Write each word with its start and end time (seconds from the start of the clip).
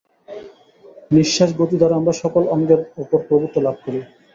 নিঃশ্বাস-গতি 1.11 1.75
দ্বারা 1.77 1.95
আমরা 1.95 2.13
সকল 2.23 2.43
অঙ্গের 2.55 2.81
উপর 3.03 3.19
প্রভুত্ব 3.27 3.55
লাভ 3.65 3.75
করি। 3.85 3.99